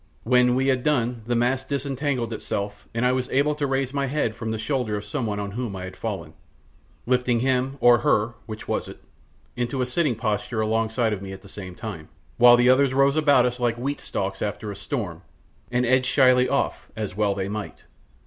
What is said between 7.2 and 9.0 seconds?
him, or her which was it?